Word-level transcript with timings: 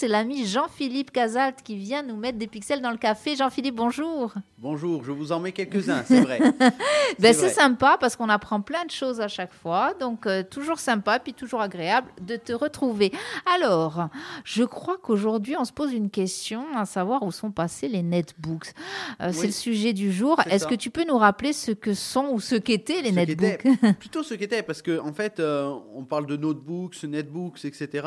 c'est 0.00 0.08
l'ami 0.08 0.46
Jean-Philippe 0.46 1.10
Casalt 1.10 1.56
qui 1.62 1.76
vient 1.76 2.02
nous 2.02 2.16
mettre 2.16 2.38
des 2.38 2.46
pixels 2.46 2.80
dans 2.80 2.90
le 2.90 2.96
café. 2.96 3.36
Jean-Philippe, 3.36 3.74
bonjour. 3.74 4.32
Bonjour, 4.56 5.04
je 5.04 5.12
vous 5.12 5.30
en 5.30 5.40
mets 5.40 5.52
quelques-uns, 5.52 6.04
c'est 6.06 6.22
vrai. 6.22 6.38
ben, 7.18 7.34
c'est 7.34 7.50
sympa 7.50 7.98
parce 8.00 8.16
qu'on 8.16 8.30
apprend 8.30 8.62
plein 8.62 8.86
de 8.86 8.90
choses 8.90 9.20
à 9.20 9.28
chaque 9.28 9.52
fois. 9.52 9.92
Donc, 10.00 10.26
euh, 10.26 10.42
toujours 10.42 10.78
sympa, 10.78 11.18
puis 11.18 11.34
toujours 11.34 11.60
agréable 11.60 12.08
de 12.22 12.36
te 12.36 12.54
retrouver. 12.54 13.12
Alors, 13.54 14.08
je 14.44 14.64
crois 14.64 14.96
qu'aujourd'hui, 14.96 15.54
on 15.58 15.66
se 15.66 15.72
pose 15.72 15.92
une 15.92 16.08
question, 16.08 16.64
à 16.74 16.86
savoir 16.86 17.22
où 17.22 17.30
sont 17.30 17.50
passés 17.50 17.88
les 17.88 18.02
netbooks. 18.02 18.72
Euh, 19.20 19.32
c'est 19.32 19.48
le 19.48 19.52
sujet 19.52 19.92
du 19.92 20.12
jour. 20.12 20.40
Est-ce 20.48 20.66
que 20.66 20.76
tu 20.76 20.88
peux 20.88 21.04
nous 21.06 21.18
rappeler 21.18 21.52
ce 21.52 21.72
que 21.72 21.92
sont 21.92 22.30
ou 22.32 22.40
ce 22.40 22.54
qu'étaient 22.54 23.02
les 23.02 23.12
netbooks? 23.12 23.66
Plutôt 23.98 24.22
ce 24.22 24.32
qu'étaient, 24.32 24.62
parce 24.62 24.80
qu'en 24.80 25.08
en 25.08 25.12
fait, 25.12 25.40
euh, 25.40 25.70
on 25.94 26.04
parle 26.04 26.24
de 26.24 26.38
notebooks, 26.38 27.02
netbooks, 27.04 27.66
etc. 27.66 28.06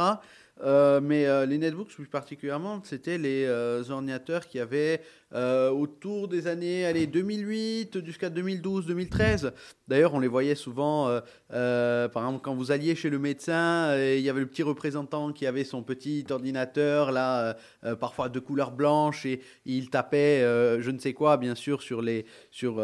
Euh, 0.61 1.01
mais 1.01 1.25
euh, 1.25 1.45
les 1.45 1.57
netbooks, 1.57 1.89
plus 1.89 2.05
particulièrement, 2.05 2.81
c'était 2.83 3.17
les 3.17 3.45
euh, 3.45 3.83
ordinateurs 3.89 4.47
qui 4.47 4.59
avaient 4.59 5.01
autour 5.35 6.27
des 6.27 6.45
années 6.45 6.85
allez, 6.85 7.07
2008 7.07 8.05
jusqu'à 8.05 8.29
2012-2013. 8.29 9.51
D'ailleurs, 9.87 10.13
on 10.13 10.19
les 10.19 10.27
voyait 10.27 10.53
souvent, 10.53 11.07
par 11.49 12.27
exemple, 12.27 12.41
quand 12.43 12.53
vous 12.53 12.71
alliez 12.71 12.93
chez 12.93 13.09
le 13.09 13.17
médecin, 13.17 13.97
il 13.97 14.19
y 14.19 14.29
avait 14.29 14.41
le 14.41 14.45
petit 14.45 14.61
représentant 14.61 15.33
qui 15.33 15.47
avait 15.47 15.63
son 15.63 15.81
petit 15.81 16.23
ordinateur, 16.29 17.11
là, 17.11 17.57
parfois 17.99 18.29
de 18.29 18.39
couleur 18.39 18.73
blanche, 18.73 19.25
et 19.25 19.41
il 19.65 19.89
tapait 19.89 20.41
je 20.41 20.91
ne 20.91 20.99
sais 20.99 21.13
quoi, 21.13 21.37
bien 21.37 21.55
sûr, 21.55 21.81
sur, 21.81 22.03
les, 22.03 22.27
sur, 22.51 22.75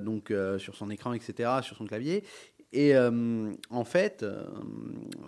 donc, 0.00 0.32
sur 0.56 0.74
son 0.74 0.90
écran, 0.90 1.12
etc., 1.12 1.50
sur 1.60 1.76
son 1.76 1.84
clavier. 1.84 2.24
Et 2.72 2.94
euh, 2.94 3.52
en 3.68 3.84
fait, 3.84 4.22
euh, 4.22 4.44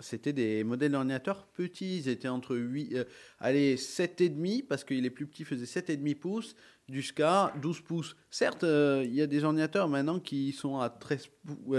c'était 0.01 0.33
des 0.33 0.63
modèles 0.63 0.93
d'ordinateurs 0.93 1.45
petits. 1.45 1.97
Ils 1.99 2.09
étaient 2.09 2.27
entre 2.27 2.55
8, 2.55 2.95
euh, 2.95 3.03
allez, 3.39 3.75
7,5, 3.75 4.65
parce 4.65 4.83
qu'il 4.83 5.05
est 5.05 5.11
plus 5.11 5.27
petit, 5.27 5.43
faisait 5.43 5.65
7,5 5.65 6.15
pouces, 6.15 6.55
jusqu'à 6.89 7.51
12 7.61 7.81
pouces. 7.81 8.15
Certes, 8.29 8.63
euh, 8.63 9.03
il 9.05 9.15
y 9.15 9.21
a 9.21 9.27
des 9.27 9.43
ordinateurs 9.43 9.87
maintenant 9.87 10.19
qui 10.19 10.51
sont 10.51 10.79
à 10.79 10.89
13, 10.89 11.29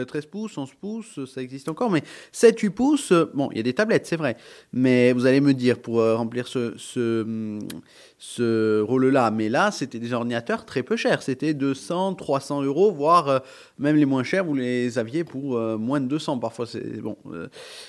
13 0.07 0.27
pouces, 0.27 0.59
11 0.59 0.75
pouces, 0.81 1.25
ça 1.27 1.43
existe 1.43 1.69
encore, 1.69 1.91
mais 1.91 2.03
7-8 2.33 2.71
pouces, 2.71 3.13
euh, 3.13 3.31
bon, 3.33 3.49
il 3.53 3.59
y 3.59 3.61
a 3.61 3.63
des 3.63 3.75
tablettes, 3.75 4.07
c'est 4.07 4.17
vrai. 4.17 4.37
Mais 4.73 5.13
vous 5.13 5.27
allez 5.27 5.41
me 5.41 5.55
dire, 5.55 5.81
pour 5.81 6.01
euh, 6.01 6.17
remplir 6.17 6.49
ce, 6.49 6.75
ce, 6.77 7.59
ce 8.19 8.81
rôle-là, 8.81 9.31
mais 9.31 9.49
là, 9.49 9.71
c'était 9.71 10.01
des 10.01 10.13
ordinateurs 10.13 10.65
très 10.65 10.83
peu 10.83 10.97
chers. 10.97 11.23
C'était 11.23 11.55
200, 11.55 12.15
300 12.15 12.63
euros, 12.63 12.91
voire 12.91 13.43
même 13.79 13.97
les 13.97 14.07
moins 14.07 14.25
chers, 14.25 14.45
vous 14.45 14.55
les 14.55 14.99
aviez 14.99 15.23
pour 15.23 15.59
moins 15.79 16.01
de 16.01 16.07
200. 16.07 16.39
Parfois, 16.39 16.67
c'est 16.67 17.01
bon, 17.01 17.17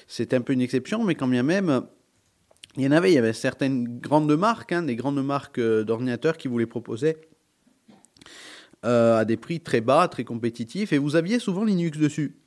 c'est 0.08 0.34
un 0.34 0.42
peu 0.42 0.54
une 0.54 0.62
exception, 0.62 1.04
mais 1.04 1.16
quand 1.16 1.28
bien 1.28 1.44
même 1.44 1.84
il 2.78 2.84
y 2.84 2.88
en 2.88 2.92
avait, 2.92 3.12
il 3.12 3.16
y 3.16 3.18
avait 3.18 3.34
certaines 3.34 4.00
grandes 4.00 4.36
marques, 4.38 4.72
hein, 4.72 4.84
des 4.84 4.96
grandes 4.96 5.24
marques 5.24 5.58
euh, 5.58 5.84
d'ordinateurs 5.84 6.38
qui 6.38 6.48
vous 6.48 6.60
les 6.60 6.68
proposaient 6.68 7.20
euh, 8.86 9.18
à 9.18 9.26
des 9.26 9.36
prix 9.36 9.60
très 9.60 9.82
bas, 9.82 10.08
très 10.08 10.24
compétitifs, 10.24 10.94
et 10.94 11.00
vous 11.00 11.16
aviez 11.16 11.40
souvent 11.40 11.64
Linux 11.64 11.98
dessus. 11.98 12.38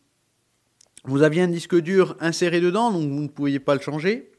Vous 1.04 1.22
aviez 1.22 1.42
un 1.42 1.48
disque 1.48 1.74
dur 1.74 2.16
inséré 2.20 2.60
dedans, 2.60 2.92
donc 2.92 3.10
vous 3.10 3.22
ne 3.22 3.28
pouviez 3.28 3.58
pas 3.58 3.74
le 3.74 3.80
changer. 3.80 4.30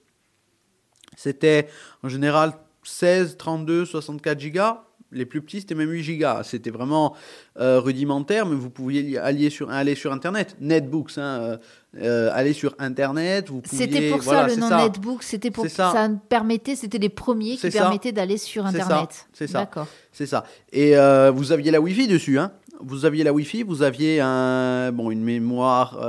C'était 1.17 1.67
en 2.03 2.09
général 2.09 2.53
16, 2.83 3.35
32, 3.37 3.85
64 3.85 4.39
gigas. 4.39 4.83
Les 5.13 5.25
plus 5.25 5.41
petits, 5.41 5.59
c'était 5.59 5.75
même 5.75 5.89
8 5.89 6.03
gigas. 6.03 6.43
C'était 6.43 6.69
vraiment 6.69 7.15
euh, 7.59 7.81
rudimentaire, 7.81 8.45
mais 8.45 8.55
vous 8.55 8.69
pouviez 8.69 9.17
aller 9.17 9.49
sur, 9.49 9.69
aller 9.69 9.95
sur 9.95 10.13
Internet. 10.13 10.55
Netbooks, 10.61 11.17
hein, 11.17 11.59
euh, 11.97 12.29
aller 12.33 12.53
sur 12.53 12.75
Internet. 12.79 13.49
Vous 13.49 13.61
C'était 13.65 14.09
pour 14.09 14.23
ça 14.23 14.47
le 14.47 14.55
nom 14.55 14.69
Netbook. 14.69 15.23
C'était 15.23 15.51
pour 15.51 15.67
ça. 15.67 15.91
ça 15.91 16.09
permettait. 16.29 16.77
C'était 16.77 16.97
les 16.97 17.09
premiers 17.09 17.57
qui 17.57 17.69
permettaient 17.69 18.13
d'aller 18.13 18.37
sur 18.37 18.65
Internet. 18.65 19.27
C'est 19.33 19.47
ça. 19.47 19.59
D'accord. 19.59 19.87
C'est 20.13 20.25
ça. 20.25 20.45
Et 20.71 20.97
euh, 20.97 21.29
vous 21.31 21.51
aviez 21.51 21.71
la 21.71 21.81
Wi-Fi 21.81 22.07
dessus, 22.07 22.39
hein 22.39 22.53
Vous 22.79 23.03
aviez 23.03 23.25
la 23.25 23.33
Wi-Fi. 23.33 23.63
Vous 23.63 23.83
aviez 23.83 24.21
un 24.21 24.93
bon 24.93 25.11
une 25.11 25.23
mémoire 25.23 25.99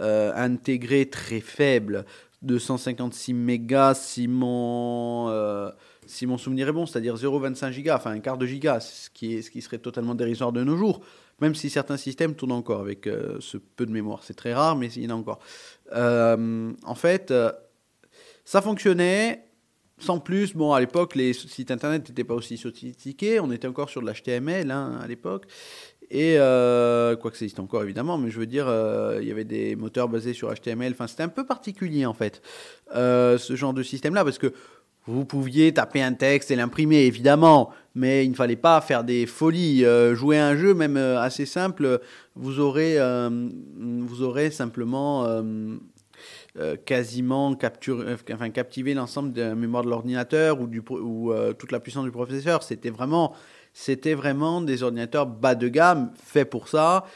intégrée 0.00 1.06
très 1.06 1.40
faible 1.40 2.04
de 2.42 2.58
156 2.58 3.32
mégas 3.34 3.94
si 3.94 4.26
mon 4.26 5.30
si 6.12 6.26
mon 6.26 6.36
souvenir 6.36 6.68
est 6.68 6.72
bon, 6.72 6.84
c'est-à-dire 6.84 7.16
0,25 7.16 7.72
gigas, 7.72 7.96
enfin 7.96 8.10
un 8.10 8.20
quart 8.20 8.36
de 8.36 8.46
giga, 8.46 8.80
ce 8.80 9.08
qui, 9.08 9.34
est, 9.34 9.42
ce 9.42 9.50
qui 9.50 9.62
serait 9.62 9.78
totalement 9.78 10.14
dérisoire 10.14 10.52
de 10.52 10.62
nos 10.62 10.76
jours, 10.76 11.00
même 11.40 11.54
si 11.54 11.70
certains 11.70 11.96
systèmes 11.96 12.34
tournent 12.34 12.52
encore 12.52 12.80
avec 12.80 13.06
euh, 13.06 13.38
ce 13.40 13.56
peu 13.56 13.86
de 13.86 13.92
mémoire. 13.92 14.20
C'est 14.22 14.34
très 14.34 14.52
rare, 14.52 14.76
mais 14.76 14.92
il 14.92 15.04
y 15.04 15.06
en 15.06 15.16
a 15.16 15.18
encore. 15.18 15.38
Euh, 15.94 16.70
en 16.84 16.94
fait, 16.94 17.30
euh, 17.30 17.50
ça 18.44 18.60
fonctionnait. 18.60 19.46
Sans 19.98 20.18
plus, 20.18 20.54
bon, 20.54 20.72
à 20.72 20.80
l'époque, 20.80 21.14
les 21.14 21.32
sites 21.32 21.70
internet 21.70 22.08
n'étaient 22.08 22.24
pas 22.24 22.34
aussi 22.34 22.58
sophistiqués. 22.58 23.38
On 23.38 23.52
était 23.52 23.68
encore 23.68 23.88
sur 23.88 24.02
de 24.02 24.10
l'HTML 24.10 24.70
hein, 24.70 24.98
à 25.00 25.06
l'époque. 25.06 25.46
Et 26.10 26.34
quoi 26.36 27.30
que 27.30 27.36
ça 27.36 27.44
existe 27.44 27.60
encore 27.60 27.84
évidemment, 27.84 28.18
mais 28.18 28.30
je 28.30 28.38
veux 28.38 28.46
dire, 28.46 28.66
il 29.20 29.26
y 29.26 29.30
avait 29.30 29.44
des 29.44 29.76
moteurs 29.76 30.08
basés 30.08 30.34
sur 30.34 30.52
HTML. 30.52 30.92
Enfin, 30.92 31.06
c'était 31.06 31.22
un 31.22 31.28
peu 31.28 31.46
particulier 31.46 32.04
en 32.04 32.14
fait, 32.14 32.42
ce 32.92 33.54
genre 33.54 33.72
de 33.72 33.84
système-là, 33.84 34.24
parce 34.24 34.38
que 34.38 34.52
vous 35.06 35.24
pouviez 35.24 35.74
taper 35.74 36.02
un 36.02 36.12
texte 36.12 36.50
et 36.50 36.56
l'imprimer, 36.56 37.04
évidemment, 37.06 37.70
mais 37.94 38.24
il 38.24 38.30
ne 38.30 38.36
fallait 38.36 38.56
pas 38.56 38.80
faire 38.80 39.02
des 39.02 39.26
folies. 39.26 39.84
Euh, 39.84 40.14
jouer 40.14 40.38
un 40.38 40.56
jeu, 40.56 40.74
même 40.74 40.96
euh, 40.96 41.20
assez 41.20 41.44
simple, 41.44 42.00
vous 42.36 42.60
aurez, 42.60 42.98
euh, 42.98 43.48
vous 43.78 44.22
aurez 44.22 44.50
simplement 44.50 45.26
quasiment 46.84 47.54
capturé, 47.54 48.14
enfin, 48.30 48.50
captivé 48.50 48.92
l'ensemble 48.92 49.32
de 49.32 49.40
la 49.40 49.54
mémoire 49.54 49.82
de 49.82 49.88
l'ordinateur 49.88 50.60
ou, 50.60 50.66
du, 50.66 50.82
ou 50.90 51.32
toute 51.58 51.72
la 51.72 51.80
puissance 51.80 52.04
du 52.04 52.10
processeur. 52.10 52.62
C'était 52.62 52.90
vraiment, 52.90 53.34
c'était 53.72 54.14
vraiment 54.14 54.60
des 54.60 54.82
ordinateurs 54.82 55.26
bas 55.26 55.54
de 55.54 55.68
gamme, 55.68 56.12
faits 56.22 56.48
pour 56.48 56.68
ça. 56.68 57.06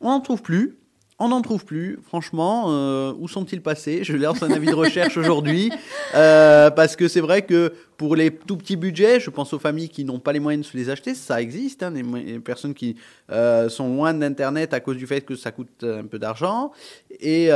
On 0.00 0.10
n'en 0.10 0.20
trouve 0.20 0.42
plus. 0.42 0.79
On 1.22 1.28
n'en 1.28 1.42
trouve 1.42 1.66
plus, 1.66 1.98
franchement. 2.02 2.68
Euh, 2.68 3.12
où 3.18 3.28
sont-ils 3.28 3.60
passés? 3.60 4.04
Je 4.04 4.16
lance 4.16 4.42
un 4.42 4.50
avis 4.50 4.68
de 4.68 4.74
recherche 4.74 5.16
aujourd'hui. 5.18 5.70
Euh, 6.12 6.70
parce 6.70 6.96
que 6.96 7.06
c'est 7.06 7.20
vrai 7.20 7.42
que 7.42 7.72
pour 7.96 8.16
les 8.16 8.34
tout 8.34 8.56
petits 8.56 8.74
budgets, 8.74 9.20
je 9.20 9.30
pense 9.30 9.52
aux 9.52 9.60
familles 9.60 9.88
qui 9.88 10.04
n'ont 10.04 10.18
pas 10.18 10.32
les 10.32 10.40
moyens 10.40 10.66
de 10.66 10.70
se 10.70 10.76
les 10.76 10.90
acheter, 10.90 11.14
ça 11.14 11.40
existe. 11.40 11.84
Hein, 11.84 11.92
des, 11.92 12.02
personnes 12.40 12.74
qui 12.74 12.96
euh, 13.30 13.68
sont 13.68 13.88
loin 13.94 14.12
d'Internet 14.12 14.74
à 14.74 14.80
cause 14.80 14.96
du 14.96 15.06
fait 15.06 15.20
que 15.20 15.36
ça 15.36 15.52
coûte 15.52 15.84
un 15.84 16.04
peu 16.06 16.18
d'argent. 16.18 16.72
Et 17.20 17.50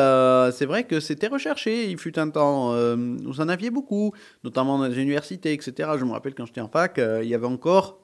c'est 0.53 0.67
vrai 0.67 0.85
que 0.85 1.01
c'était 1.01 1.27
recherché. 1.27 1.91
Il 1.91 1.99
fut 1.99 2.17
un 2.17 2.31
temps, 2.31 2.75
vous 2.95 3.41
en 3.41 3.49
aviez 3.49 3.71
beaucoup, 3.71 4.13
notamment 4.45 4.79
dans 4.79 4.87
les 4.87 5.01
universités, 5.01 5.53
etc. 5.53 5.91
Je 5.99 6.05
me 6.05 6.13
rappelle 6.13 6.35
quand 6.35 6.47
j'étais 6.47 6.61
en 6.61 6.69
fac, 6.69 7.01
il 7.23 7.29
y 7.29 7.35
avait 7.35 7.47
encore 7.47 8.04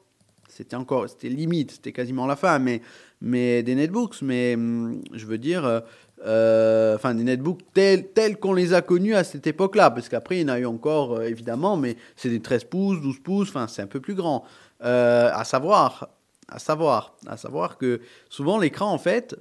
c'était 0.61 0.77
encore, 0.77 1.09
c'était 1.09 1.31
limite, 1.31 1.71
c'était 1.71 1.93
quasiment 1.93 2.27
la 2.27 2.37
fin, 2.37 2.59
mais, 2.59 2.83
mais 3.23 3.63
des 3.63 3.75
netbooks, 3.75 4.21
mais 4.21 4.55
hum, 4.57 5.01
je 5.15 5.25
veux 5.25 5.39
dire, 5.39 5.65
euh, 5.65 5.81
euh, 6.27 6.97
enfin 6.97 7.15
des 7.15 7.25
netbooks 7.25 7.61
tels, 7.73 8.09
tels 8.09 8.39
qu'on 8.39 8.53
les 8.53 8.75
a 8.75 8.83
connus 8.83 9.15
à 9.15 9.25
cette 9.25 9.47
époque-là, 9.47 9.91
parce 9.91 10.11
qu'après 10.11 10.37
il 10.37 10.43
y 10.43 10.45
en 10.45 10.49
a 10.49 10.59
eu 10.59 10.67
encore 10.67 11.15
euh, 11.15 11.23
évidemment, 11.23 11.79
mais 11.79 11.97
c'est 12.15 12.29
des 12.29 12.41
13 12.41 12.65
pouces, 12.65 13.01
12 13.01 13.21
pouces, 13.21 13.49
enfin 13.49 13.69
c'est 13.69 13.81
un 13.81 13.87
peu 13.87 14.01
plus 14.01 14.15
grand. 14.15 14.45
à 14.81 15.45
savoir, 15.45 16.11
à 16.49 16.59
savoir, 16.59 17.17
à 17.27 17.39
savoir 17.39 17.79
que 17.79 18.03
souvent 18.29 18.59
l'écran 18.59 18.93
en 18.93 18.99
fait 18.99 19.35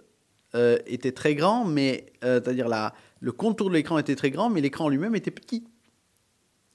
était 0.87 1.11
très 1.11 1.35
grand, 1.35 1.65
mais 1.65 2.05
c'est-à-dire 2.21 2.67
le 3.19 3.31
contour 3.33 3.69
de 3.69 3.75
l'écran 3.75 3.97
était 3.97 4.15
très 4.15 4.31
grand, 4.31 4.49
mais 4.49 4.61
l'écran 4.61 4.87
lui-même 4.87 5.15
était 5.15 5.31
petit. 5.31 5.65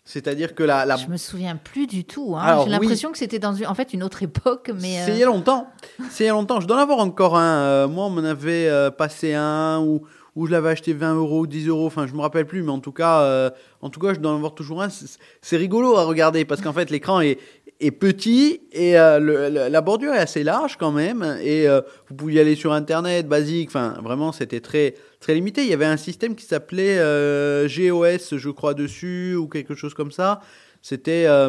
C'est-à-dire 0.04 0.54
que 0.54 0.62
la, 0.62 0.84
la... 0.84 0.97
Je 0.97 1.06
me 1.06 1.16
souviens 1.16 1.56
plus 1.56 1.87
du 1.87 2.04
tout. 2.04 2.37
Hein. 2.37 2.62
J'ai 2.65 2.70
l'impression 2.70 3.10
que 3.10 3.16
c'était 3.16 3.38
dans 3.38 3.54
une, 3.54 3.66
en 3.66 3.75
fait 3.75 3.94
une 3.94 4.03
autre 4.03 4.22
époque, 4.22 4.70
mais. 4.75 5.03
C'est 5.06 5.12
il 5.12 5.19
y 5.19 5.22
a 5.22 5.26
euh, 5.26 5.31
longtemps. 5.31 5.69
C'est 6.10 6.25
il 6.25 6.26
y 6.26 6.31
a 6.31 6.32
longtemps. 6.32 6.60
Je 6.60 6.66
dois 6.66 6.76
en 6.76 6.81
avoir 6.81 6.98
encore 6.98 7.37
un. 7.37 7.56
Euh, 7.56 7.88
moi, 7.88 8.04
on 8.04 8.10
m'en 8.10 8.25
avait 8.25 8.69
euh, 8.69 8.91
passé 8.91 9.32
un 9.32 9.81
ou 9.81 10.03
où 10.37 10.47
je 10.47 10.50
l'avais 10.50 10.70
acheté 10.70 10.93
20 10.93 11.14
euros, 11.14 11.47
10 11.47 11.69
euros. 11.69 11.87
Enfin, 11.87 12.06
je 12.06 12.12
me 12.12 12.20
rappelle 12.20 12.44
plus, 12.44 12.62
mais 12.62 12.72
en 12.72 12.81
tout 12.81 12.93
cas, 12.93 13.53
en 13.81 13.88
tout 13.88 14.00
cas, 14.00 14.14
je 14.14 14.19
dois 14.19 14.32
en 14.32 14.37
avoir 14.37 14.54
toujours 14.54 14.82
un. 14.82 14.88
C'est 15.41 15.56
rigolo 15.56 15.96
à 15.96 16.02
regarder 16.02 16.44
parce 16.44 16.61
qu'en 16.61 16.73
fait, 16.73 16.90
l'écran 16.90 17.20
est, 17.20 17.38
est 17.81 17.91
petit 17.91 18.61
et 18.73 18.94
le, 18.94 19.69
la 19.69 19.81
bordure 19.81 20.15
est 20.15 20.19
assez 20.19 20.44
large 20.44 20.76
quand 20.79 20.93
même. 20.93 21.38
Et 21.43 21.67
vous 22.09 22.15
pouvez 22.15 22.35
y 22.35 22.41
aller 22.41 22.55
sur 22.55 22.73
Internet, 22.73 23.29
basique. 23.29 23.69
Enfin, 23.69 23.99
vraiment, 24.03 24.32
c'était 24.32 24.61
très 24.61 24.94
très 25.25 25.35
limité. 25.35 25.62
Il 25.62 25.69
y 25.69 25.73
avait 25.73 25.87
un 25.87 25.97
système 25.97 26.35
qui 26.35 26.44
s'appelait 26.44 26.99
euh, 26.99 27.67
GOS, 27.67 28.37
je 28.37 28.50
crois, 28.50 28.75
dessus, 28.75 29.35
ou 29.35 29.49
quelque 29.49 29.75
chose 29.75 29.94
comme 29.94 30.12
ça. 30.12 30.41
C'était 30.86 31.25
euh, 31.26 31.48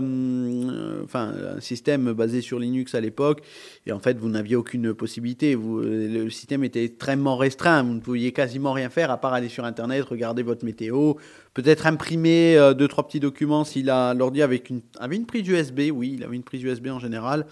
un 1.14 1.60
système 1.60 2.14
basé 2.14 2.40
sur 2.40 2.58
Linux 2.58 2.96
à 2.96 3.02
l'époque. 3.02 3.42
Et 3.86 3.92
en 3.92 4.00
fait, 4.00 4.18
vous 4.18 4.30
n'aviez 4.30 4.56
aucune 4.56 4.94
possibilité. 4.94 5.56
Vous, 5.56 5.82
le 5.82 6.30
système 6.30 6.64
était 6.64 6.86
extrêmement 6.86 7.36
restreint. 7.36 7.84
Vous 7.84 7.96
ne 7.96 8.00
pouviez 8.00 8.32
quasiment 8.32 8.72
rien 8.72 8.90
faire 8.90 9.12
à 9.12 9.18
part 9.18 9.34
aller 9.34 9.50
sur 9.50 9.66
Internet, 9.66 10.06
regarder 10.06 10.42
votre 10.42 10.64
météo, 10.64 11.16
peut-être 11.54 11.86
imprimer 11.86 12.56
euh, 12.56 12.74
deux, 12.74 12.88
trois 12.88 13.06
petits 13.06 13.20
documents 13.20 13.66
s'il 13.66 13.90
a 13.90 14.14
l'ordi 14.14 14.42
avec 14.42 14.70
une, 14.70 14.80
avait 15.02 15.18
une 15.18 15.26
prise 15.26 15.46
USB. 15.46 15.82
Oui, 15.94 16.14
il 16.16 16.24
avait 16.24 16.38
une 16.38 16.44
prise 16.44 16.64
USB 16.64 16.88
en 16.88 17.00
général. 17.00 17.46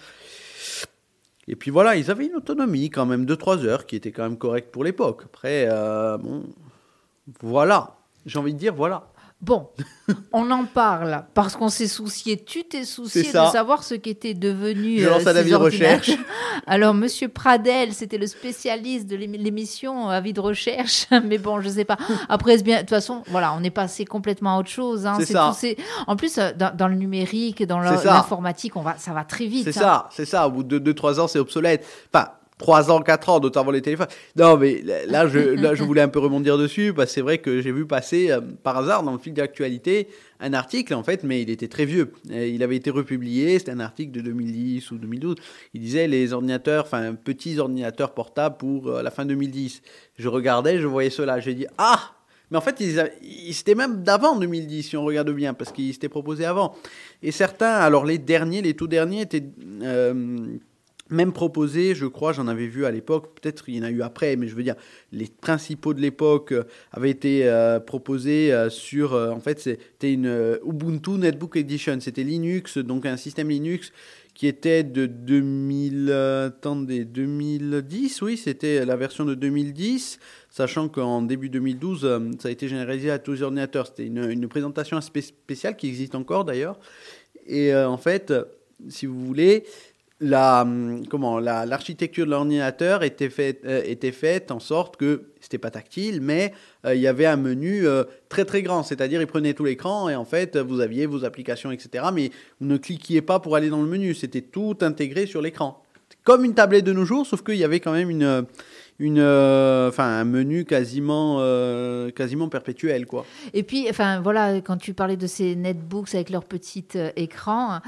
Et 1.50 1.58
puis 1.58 1.70
voilà, 1.70 1.98
ils 1.98 2.10
avaient 2.10 2.28
une 2.28 2.36
autonomie 2.36 2.92
quand 2.92 3.06
même 3.06 3.26
de 3.26 3.36
3 3.36 3.66
heures 3.66 3.86
qui 3.86 3.98
était 3.98 4.14
quand 4.14 4.24
même 4.24 4.38
correcte 4.38 4.72
pour 4.72 4.86
l'époque. 4.86 5.24
Après, 5.26 5.68
euh, 5.70 6.18
bon, 6.18 6.46
voilà, 7.42 7.98
j'ai 8.26 8.40
envie 8.40 8.54
de 8.54 8.60
dire 8.60 8.74
voilà. 8.74 9.10
Bon, 9.44 9.68
on 10.32 10.50
en 10.52 10.64
parle 10.64 11.26
parce 11.34 11.58
qu'on 11.58 11.68
s'est 11.68 11.90
soucié, 11.90 12.42
tu 12.42 12.64
t'es 12.64 12.86
soucié 12.86 13.24
de 13.24 13.52
savoir 13.52 13.84
ce 13.84 13.94
qu'était 13.94 14.34
devenu 14.34 15.00
Je 15.00 15.10
lance 15.10 15.28
un 15.28 15.36
avis 15.36 15.52
de 15.52 15.58
recherche. 15.58 16.12
Alors, 16.66 16.94
Monsieur 16.94 17.28
Pradel, 17.28 17.92
c'était 17.92 18.18
le 18.18 18.28
spécialiste 18.28 19.06
de 19.06 19.18
l'émission 19.18 20.08
Avis 20.08 20.32
de 20.32 20.40
recherche, 20.40 21.08
mais 21.26 21.40
bon, 21.40 21.60
je 21.60 21.68
sais 21.68 21.84
pas. 21.84 21.98
Après, 22.30 22.58
bien, 22.60 22.78
de 22.78 22.82
toute 22.82 22.92
façon, 22.92 23.24
voilà, 23.28 23.54
on 23.60 23.62
est 23.64 23.70
passé 23.70 24.06
complètement 24.06 24.56
à 24.56 24.60
autre 24.60 24.70
chose. 24.70 25.06
Hein. 25.06 25.18
C'est 25.20 25.34
ça. 25.34 25.52
en 26.08 26.16
plus, 26.16 26.38
euh, 26.38 26.52
dans, 26.54 26.88
le 26.88 26.96
numérique, 26.96 27.66
dans 27.68 27.82
l'informatique, 27.82 28.78
on 28.78 28.82
va, 28.82 28.96
ça 28.98 29.12
va 29.12 29.26
très 29.26 29.48
vite. 29.48 29.66
C'est 29.66 29.74
ça, 29.74 30.08
c'est 30.12 30.26
ça. 30.26 30.48
Au 30.48 30.52
bout 30.52 30.64
de 30.64 30.80
2-3 30.80 31.20
ans, 31.20 31.28
c'est 31.28 31.40
obsolète. 31.40 31.86
Enfin, 32.14 32.30
3 32.64 32.92
ans, 32.92 33.02
4 33.02 33.28
ans, 33.28 33.40
notamment 33.42 33.72
les 33.72 33.82
téléphones. 33.82 34.08
Non, 34.38 34.56
mais 34.56 34.82
là, 35.08 35.28
je, 35.28 35.38
là, 35.38 35.76
je 35.76 35.84
voulais 35.84 36.02
un 36.02 36.08
peu 36.08 36.20
rebondir 36.20 36.58
dessus, 36.58 36.94
parce 36.94 37.10
que 37.10 37.16
c'est 37.16 37.22
vrai 37.22 37.40
que 37.40 37.60
j'ai 37.60 37.74
vu 37.74 37.86
passer 37.86 38.32
euh, 38.32 38.40
par 38.40 38.78
hasard 38.78 39.04
dans 39.04 39.12
le 39.12 39.18
fil 39.18 39.34
d'actualité 39.34 40.08
un 40.40 40.54
article, 40.54 40.94
en 40.94 41.04
fait, 41.04 41.26
mais 41.26 41.42
il 41.42 41.50
était 41.50 41.68
très 41.68 41.84
vieux. 41.84 42.14
il 42.30 42.64
avait 42.64 42.78
été 42.78 42.90
republié, 42.90 43.60
c'était 43.60 43.72
un 43.72 43.82
article 43.82 44.14
de 44.14 44.22
2010 44.22 44.92
ou 44.92 44.98
2012. 44.98 45.36
Il 45.74 45.82
disait 45.82 46.08
les 46.08 46.32
ordinateurs, 46.32 46.86
enfin, 46.86 47.14
petits 47.16 47.60
ordinateurs 47.60 48.14
portables 48.14 48.56
pour 48.56 48.88
euh, 48.88 49.04
la 49.04 49.12
fin 49.12 49.26
2010. 49.26 49.82
Je 50.18 50.30
regardais, 50.30 50.80
je 50.80 50.88
voyais 50.88 51.10
cela, 51.10 51.42
j'ai 51.42 51.56
dit, 51.56 51.68
ah 51.78 52.12
mais 52.50 52.58
en 52.58 52.62
fait, 52.62 52.82
c'était 53.52 53.76
même 53.76 54.04
d'avant 54.04 54.38
2010, 54.38 54.84
si 54.84 54.96
on 54.96 55.04
regarde 55.04 55.32
bien, 55.32 55.54
parce 55.54 55.74
qu'ils 55.74 55.92
s'étaient 55.92 56.08
proposés 56.08 56.46
avant. 56.46 56.76
Et 57.24 57.32
certains, 57.32 57.74
alors 57.74 58.06
les 58.06 58.20
derniers, 58.20 58.62
les 58.62 58.74
tout 58.76 58.88
derniers, 58.88 59.22
étaient 59.22 59.44
euh, 59.82 60.46
même 61.14 61.32
proposé, 61.32 61.96
je 61.96 62.06
crois, 62.06 62.34
j'en 62.34 62.48
avais 62.48 62.68
vu 62.68 62.86
à 62.86 62.92
l'époque, 62.92 63.40
peut-être 63.40 63.70
il 63.70 63.76
y 63.76 63.80
en 63.80 63.84
a 63.84 63.92
eu 63.92 64.02
après, 64.02 64.36
mais 64.36 64.48
je 64.48 64.56
veux 64.56 64.64
dire, 64.64 64.76
les 65.12 65.28
principaux 65.28 65.94
de 65.94 66.02
l'époque 66.02 66.52
euh, 66.52 66.64
avaient 66.92 67.12
été 67.12 67.48
euh, 67.48 67.80
proposés 67.80 68.52
euh, 68.52 68.70
sur, 68.70 69.14
en 69.14 69.40
fait, 69.40 69.60
c'était 69.60 70.12
une 70.12 70.60
Ubuntu 70.66 71.12
Netbook 71.12 71.56
Edition, 71.56 72.00
c'était 72.00 72.24
Linux, 72.24 72.78
donc 72.78 73.06
un 73.06 73.18
système 73.18 73.50
Linux 73.50 73.94
qui 74.34 74.48
était 74.48 74.84
de 74.84 75.06
2000, 75.06 76.12
attendez, 76.12 77.06
2010, 77.06 78.22
oui, 78.24 78.36
c'était 78.36 78.84
la 78.84 78.96
version 78.96 79.26
de 79.26 79.36
2010, 79.36 80.18
sachant 80.50 80.90
qu'en 80.90 81.22
début 81.22 81.50
2012, 81.50 82.36
ça 82.40 82.48
a 82.48 82.52
été 82.52 82.68
généralisé 82.68 83.12
à 83.12 83.20
tous 83.20 83.34
les 83.34 83.42
ordinateurs. 83.44 83.86
C'était 83.86 84.08
une, 84.08 84.28
une, 84.32 84.48
présentation 84.48 85.00
spéciale 85.02 85.76
qui 85.78 85.88
existe 85.88 86.16
encore 86.16 86.46
d'ailleurs. 86.46 86.80
Et 87.46 87.76
en 87.76 87.98
fait, 87.98 88.34
si 88.90 89.06
vous 89.06 89.24
voulez, 89.24 89.66
la, 90.24 90.62
hum, 90.62 91.06
comment, 91.08 91.40
l'architecture 91.40 92.26
de 92.26 92.32
l'ordinateur 92.32 93.04
était 93.04 93.30
faite, 93.30 93.60
euh, 93.66 93.82
était 93.86 94.14
faite 94.14 94.52
en 94.52 94.60
sorte 94.60 94.96
que 94.96 95.24
c'était 95.42 95.58
pas 95.58 95.70
tactile, 95.70 96.22
mais 96.22 96.54
euh, 96.86 96.96
il 96.96 97.02
y 97.02 97.08
avait 97.08 97.26
un 97.26 97.36
menu 97.36 97.86
euh, 97.86 98.06
très 98.30 98.46
très 98.46 98.62
grand, 98.62 98.84
c'est-à-dire 98.84 99.22
il 99.22 99.28
prenait 99.28 99.54
tout 99.54 99.66
l'écran 99.66 100.08
et 100.10 100.16
en 100.16 100.24
fait 100.24 100.58
vous 100.58 100.80
aviez 100.80 101.06
vos 101.06 101.26
applications, 101.26 101.72
etc. 101.72 102.06
Mais 102.14 102.32
vous 102.62 102.68
ne 102.68 102.78
cliquiez 102.78 103.22
pas 103.22 103.40
pour 103.40 103.58
aller 103.58 103.70
dans 103.70 103.82
le 103.82 103.88
menu, 103.88 104.14
c'était 104.14 104.42
tout 104.42 104.78
intégré 104.82 105.26
sur 105.26 105.42
l'écran. 105.42 105.84
Comme 106.24 106.46
une 106.46 106.54
tablette 106.54 106.86
de 106.86 106.94
nos 106.94 107.04
jours, 107.04 107.28
sauf 107.28 107.44
qu'il 107.44 107.58
y 107.58 107.66
avait 107.66 107.82
quand 107.82 107.92
même 107.92 108.10
une 108.10 108.46
une, 109.00 109.20
euh, 109.20 109.90
enfin, 109.90 110.06
un 110.06 110.24
menu 110.24 110.66
quasiment, 110.66 111.38
euh, 111.40 112.12
quasiment 112.12 112.50
perpétuel, 112.50 113.06
quoi. 113.06 113.26
Et 113.54 113.64
puis, 113.64 113.88
enfin, 113.90 114.22
voilà, 114.22 114.62
quand 114.62 114.78
tu 114.78 114.94
parlais 114.94 115.18
de 115.18 115.28
ces 115.28 115.56
netbooks 115.56 116.14
avec 116.14 116.30
leur 116.30 116.46
petit 116.46 116.86
euh, 116.96 117.12
écran, 117.16 117.80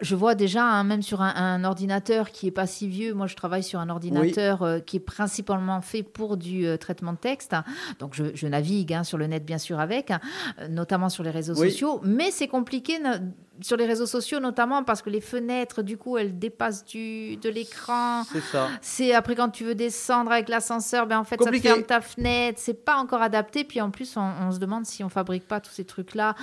je 0.00 0.14
vois 0.14 0.34
déjà, 0.34 0.64
hein, 0.64 0.84
même 0.84 1.02
sur 1.02 1.20
un, 1.20 1.64
ordinateur 1.64 2.30
qui 2.30 2.46
est 2.46 2.50
pas 2.52 2.66
si 2.66 2.88
vieux, 2.88 3.14
moi 3.14 3.26
je 3.26 3.36
travaille 3.36 3.62
sur 3.62 3.80
un 3.80 3.88
ordinateur 3.88 4.80
qui 4.84 4.96
est 4.96 5.00
principalement 5.00 5.80
fait 5.80 6.02
pour 6.02 6.36
du 6.36 6.66
traitement 6.78 7.12
de 7.12 7.18
texte, 7.18 7.54
donc 7.98 8.14
je, 8.14 8.46
navigue 8.46 8.92
hein, 8.92 9.04
sur 9.04 9.18
le 9.18 9.26
net 9.26 9.44
bien 9.44 9.58
sûr 9.58 9.80
avec, 9.80 10.12
notamment 10.70 11.08
sur 11.08 11.22
les 11.22 11.30
réseaux 11.30 11.54
sociaux, 11.54 12.00
mais 12.04 12.30
c'est 12.30 12.48
compliqué 12.48 12.98
sur 13.60 13.76
les 13.76 13.86
réseaux 13.86 14.06
sociaux 14.06 14.40
notamment 14.40 14.82
parce 14.82 15.02
que 15.02 15.10
les 15.10 15.20
fenêtres 15.20 15.82
du 15.82 15.96
coup 15.96 16.18
elles 16.18 16.38
dépassent 16.38 16.84
du 16.84 17.36
de 17.36 17.48
l'écran. 17.48 18.24
C'est 18.24 18.40
ça. 18.40 18.68
C'est 18.80 19.12
après 19.12 19.34
quand 19.34 19.50
tu 19.50 19.64
veux 19.64 19.74
descendre 19.74 20.32
avec 20.32 20.48
l'ascenseur 20.48 21.06
ben 21.06 21.18
en 21.18 21.24
fait 21.24 21.42
ça 21.42 21.50
te 21.50 21.58
ferme 21.58 21.82
ta 21.82 22.00
fenêtre. 22.00 22.60
C'est 22.62 22.84
pas 22.84 22.96
encore 22.96 23.22
adapté. 23.22 23.64
Puis 23.64 23.80
en 23.80 23.90
plus 23.90 24.16
on, 24.16 24.50
se 24.52 24.58
demande 24.58 24.86
si 24.86 25.04
on 25.04 25.08
fabrique 25.08 25.46
pas 25.46 25.60
tous 25.60 25.72
ces 25.72 25.84
trucs 25.84 26.14
là 26.14 26.34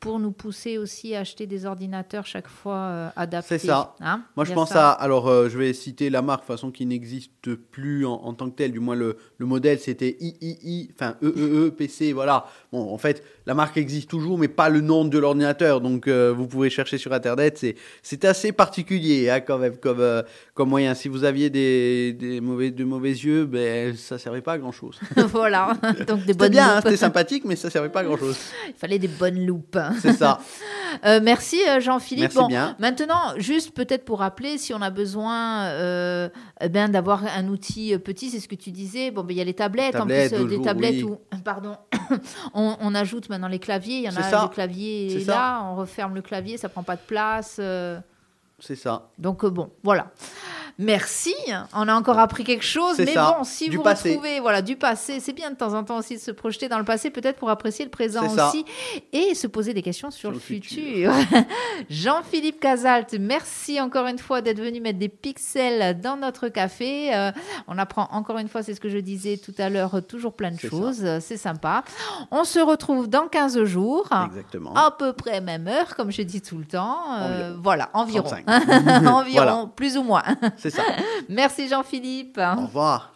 pour 0.00 0.18
nous 0.18 0.32
pousser 0.32 0.78
aussi 0.78 1.14
à 1.14 1.20
acheter 1.20 1.46
des 1.46 1.66
ordinateurs 1.66 2.26
chaque 2.26 2.48
fois 2.48 2.76
euh, 2.76 3.08
adaptés 3.16 3.58
c'est 3.58 3.66
ça 3.66 3.94
hein 4.00 4.22
moi 4.36 4.44
je 4.44 4.52
pense 4.52 4.72
à 4.72 4.90
alors 4.90 5.28
euh, 5.28 5.48
je 5.48 5.58
vais 5.58 5.72
citer 5.72 6.10
la 6.10 6.22
marque 6.22 6.42
de 6.42 6.46
façon 6.46 6.70
qui 6.70 6.86
n'existe 6.86 7.54
plus 7.54 8.06
en, 8.06 8.32
tant 8.34 8.50
que 8.50 8.56
telle 8.56 8.72
du 8.72 8.80
moins 8.80 8.94
le, 8.94 9.16
le 9.38 9.46
modèle 9.46 9.78
c'était 9.78 10.16
III 10.20 10.90
enfin 10.94 11.16
EEE 11.22 11.70
PC 11.70 12.12
voilà 12.12 12.46
bon 12.72 12.92
en 12.92 12.98
fait 12.98 13.24
la 13.46 13.54
marque 13.54 13.76
existe 13.76 14.08
toujours 14.08 14.38
mais 14.38 14.48
pas 14.48 14.68
le 14.68 14.80
nom 14.80 15.04
de 15.04 15.18
l'ordinateur 15.18 15.80
donc 15.80 16.08
euh, 16.08 16.32
vous 16.36 16.46
pouvez 16.46 16.70
chercher 16.70 16.98
sur 16.98 17.12
Internet. 17.12 17.64
C'est 18.02 18.24
assez 18.24 18.52
particulier 18.52 19.30
hein, 19.30 19.40
quand 19.40 19.58
même 19.58 19.76
comme, 19.76 20.00
euh, 20.00 20.22
comme 20.54 20.68
moyen. 20.68 20.94
Si 20.94 21.08
vous 21.08 21.24
aviez 21.24 21.50
des, 21.50 22.12
des, 22.12 22.40
mauvais, 22.40 22.70
de 22.70 22.84
mauvais 22.84 23.10
yeux, 23.10 23.46
ben, 23.46 23.96
ça 23.96 24.18
servait 24.18 24.40
pas 24.40 24.54
à 24.54 24.58
grand-chose. 24.58 24.98
voilà, 25.16 25.76
donc 26.06 26.24
des 26.24 26.34
bonnes 26.34 26.50
bien, 26.50 26.76
hein, 26.76 26.80
c'était 26.82 26.96
sympathique, 26.96 27.44
mais 27.44 27.56
ça 27.56 27.70
servait 27.70 27.88
pas 27.88 28.00
à 28.00 28.04
grand-chose. 28.04 28.36
Il 28.68 28.74
fallait 28.74 28.98
des 28.98 29.08
bonnes 29.08 29.44
loupes. 29.44 29.78
C'est 30.00 30.12
ça. 30.12 30.38
Euh, 31.04 31.20
merci 31.22 31.58
euh, 31.68 31.80
Jean-Philippe. 31.80 32.34
Bon, 32.34 32.46
bien. 32.46 32.76
Maintenant, 32.78 33.34
juste 33.36 33.72
peut-être 33.72 34.04
pour 34.04 34.20
rappeler, 34.20 34.58
si 34.58 34.72
on 34.74 34.82
a 34.82 34.90
besoin 34.90 35.70
ben, 36.60 36.88
d'avoir 36.88 37.24
un 37.24 37.48
outil 37.48 37.96
petit, 37.98 38.30
c'est 38.30 38.40
ce 38.40 38.48
que 38.48 38.54
tu 38.54 38.70
disais. 38.70 39.10
Bon, 39.10 39.22
ben, 39.22 39.34
il 39.34 39.38
y 39.38 39.40
a 39.40 39.44
les 39.44 39.54
tablettes, 39.54 39.96
en 39.96 40.06
plus 40.06 40.30
des 40.48 40.62
tablettes 40.62 41.02
où, 41.02 41.18
pardon, 41.44 41.76
on, 42.54 42.76
on, 42.80 42.94
ajoute 42.94 43.28
maintenant 43.28 43.48
les 43.48 43.58
claviers. 43.58 43.98
Il 43.98 44.04
y 44.04 44.08
en 44.08 44.16
a 44.16 44.46
des 44.46 44.54
claviers 44.54 45.24
là, 45.24 45.62
on 45.64 45.76
referme 45.76 46.14
le 46.14 46.22
clavier 46.22 46.56
ça 46.56 46.68
prend 46.68 46.82
pas 46.82 46.96
de 46.96 47.02
place. 47.06 47.56
Euh. 47.58 48.00
C'est 48.58 48.76
ça. 48.76 49.10
Donc 49.18 49.46
bon, 49.46 49.70
voilà. 49.82 50.10
Merci. 50.78 51.34
On 51.74 51.88
a 51.88 51.94
encore 51.94 52.20
appris 52.20 52.44
quelque 52.44 52.64
chose. 52.64 52.98
Mais 52.98 53.14
bon, 53.14 53.42
si 53.42 53.68
vous 53.68 53.82
retrouvez 53.82 54.38
voilà, 54.38 54.62
du 54.62 54.76
passé, 54.76 55.18
c'est 55.18 55.32
bien 55.32 55.50
de 55.50 55.56
temps 55.56 55.74
en 55.74 55.82
temps 55.82 55.98
aussi 55.98 56.14
de 56.14 56.20
se 56.20 56.30
projeter 56.30 56.68
dans 56.68 56.78
le 56.78 56.84
passé, 56.84 57.10
peut-être 57.10 57.36
pour 57.36 57.50
apprécier 57.50 57.84
le 57.84 57.90
présent 57.90 58.22
aussi 58.24 58.64
et 59.12 59.34
se 59.34 59.48
poser 59.48 59.74
des 59.74 59.82
questions 59.82 60.12
sur, 60.12 60.30
le, 60.30 60.38
futur. 60.38 61.12
Jean-Philippe 61.90 62.60
Casalt, 62.60 63.16
merci 63.18 63.80
encore 63.80 64.06
une 64.06 64.18
fois 64.18 64.40
d'être 64.40 64.60
venu 64.60 64.80
mettre 64.80 65.00
des 65.00 65.08
pixels 65.08 66.00
dans 66.00 66.16
notre 66.16 66.48
café. 66.48 67.12
Euh, 67.12 67.32
on 67.66 67.76
apprend 67.76 68.08
encore 68.12 68.38
une 68.38 68.48
fois, 68.48 68.62
c'est 68.62 68.74
ce 68.74 68.80
que 68.80 68.88
je 68.88 68.98
disais 68.98 69.36
tout 69.36 69.54
à 69.58 69.70
l'heure, 69.70 70.00
toujours 70.06 70.34
plein 70.34 70.52
de 70.52 70.60
choses. 70.60 71.04
C'est 71.20 71.36
sympa. 71.36 71.82
On 72.30 72.44
se 72.44 72.60
retrouve 72.60 73.08
dans 73.08 73.26
15 73.26 73.64
jours. 73.64 74.08
Exactement. 74.26 74.74
À 74.74 74.92
peu 74.92 75.12
près 75.12 75.40
même 75.40 75.66
heure, 75.66 75.96
comme 75.96 76.12
je 76.12 76.22
dis 76.22 76.40
tout 76.40 76.58
le 76.58 76.64
temps. 76.66 76.98
Euh, 77.18 77.56
voilà, 77.60 77.90
environ. 77.94 78.30
environ, 79.06 79.68
plus 79.74 79.96
ou 79.96 80.04
moins. 80.04 80.22
C'est 80.70 80.76
ça. 80.76 80.82
Merci 81.28 81.68
Jean-Philippe. 81.68 82.38
Au 82.38 82.62
revoir. 82.62 83.14